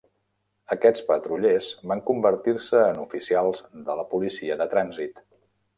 Aquests 0.75 1.03
patrullers 1.09 1.67
van 1.91 2.01
convertir-se 2.09 2.83
en 2.87 3.01
oficials 3.05 3.65
de 3.91 4.01
la 4.03 4.09
policia 4.17 4.63
de 4.65 4.71
trànsit. 4.75 5.25